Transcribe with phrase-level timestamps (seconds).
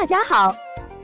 [0.00, 0.54] 大家好，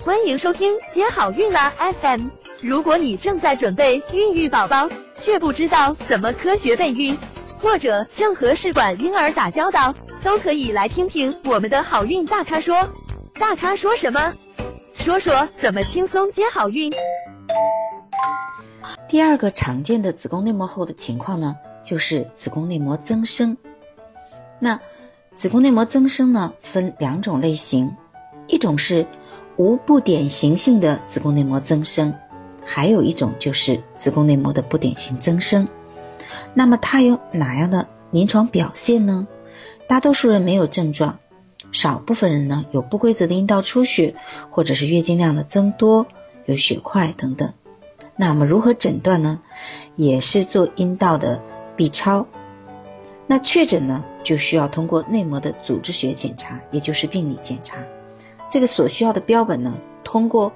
[0.04, 2.28] 欢迎收听接好运啦 FM。
[2.60, 7.18] 如果你正在准备孕育宝宝，却不知道怎么科学备孕，
[7.58, 12.88] 或者正和试管婴儿打交道，都可以来听听我们的好运大咖说。
[13.34, 14.32] 大咖说什么？
[14.94, 16.92] 说说怎么轻松接好运。
[19.08, 23.56] 第二个常见的子宫内膜后的情况呢，就是子宫内膜增生。
[24.60, 24.78] 那
[25.34, 27.92] 子宫内膜增生呢，分两种类型，
[28.46, 29.06] 一种是
[29.56, 32.14] 无不典型性的子宫内膜增生，
[32.64, 35.66] 还有一种就是子宫内膜的不典型增生。
[36.52, 39.26] 那么它有哪样的临床表现呢？
[39.86, 41.18] 大多数人没有症状，
[41.70, 44.14] 少部分人呢有不规则的阴道出血，
[44.50, 46.06] 或者是月经量的增多，
[46.46, 47.52] 有血块等等。
[48.16, 49.40] 那么如何诊断呢？
[49.96, 51.40] 也是做阴道的
[51.76, 52.26] B 超。
[53.26, 57.76] 那确诊呢，就需要通过内膜的组织学检查，也就是病理检查。
[58.50, 60.52] 这个所需要的标本呢，通过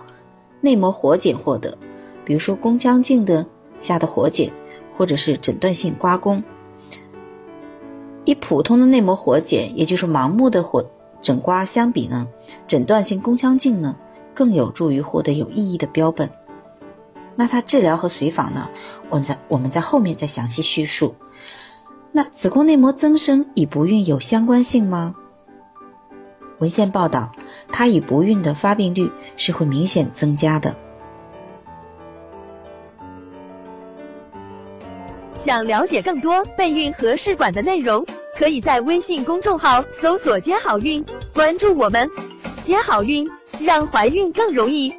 [0.60, 1.76] 内膜活检获得，
[2.24, 3.44] 比如说宫腔镜的
[3.80, 4.52] 下的活检，
[4.92, 6.42] 或者是诊断性刮宫。
[8.24, 10.84] 以普通的内膜活检，也就是盲目的活
[11.20, 12.28] 诊刮相比呢，
[12.66, 13.96] 诊断性宫腔镜呢，
[14.34, 16.30] 更有助于获得有意义的标本。
[17.34, 18.68] 那它治疗和随访呢，
[19.10, 21.14] 我在我们在后面再详细叙述。
[22.12, 25.14] 那子宫内膜增生与不孕有相关性吗？
[26.58, 27.32] 文献报道，
[27.72, 30.76] 它与不孕的发病率是会明显增加的。
[35.38, 38.04] 想了解更多备孕和试管的内容，
[38.36, 42.10] 可以在微信公众号搜索“接好运”，关注我们，
[42.62, 43.26] 接好运，
[43.60, 44.92] 让怀孕更容易。